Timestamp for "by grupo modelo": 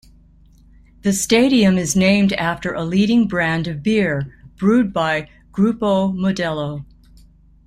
4.91-6.83